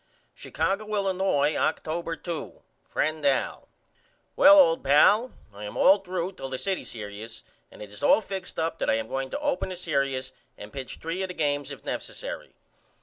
Chicago, 0.33 0.87
Illinois, 0.95 1.55
October 1.55 2.15
2. 2.15 2.63
FRIEND 2.89 3.23
AL: 3.23 3.67
Well 4.35 4.57
old 4.59 4.83
pal 4.83 5.31
I 5.53 5.65
am 5.65 5.77
all 5.77 5.99
threw 5.99 6.31
till 6.31 6.49
the 6.49 6.57
city 6.57 6.83
serious 6.83 7.43
and 7.69 7.83
it 7.83 7.91
is 7.91 8.01
all 8.01 8.19
fixed 8.19 8.57
up 8.57 8.79
that 8.79 8.89
I 8.89 8.95
am 8.95 9.07
going 9.07 9.29
to 9.29 9.39
open 9.39 9.69
the 9.69 9.75
serious 9.75 10.31
and 10.57 10.73
pitch 10.73 10.95
3 10.97 11.21
of 11.21 11.27
the 11.27 11.35
games 11.35 11.69
if 11.69 11.83
nessary. 11.85 12.53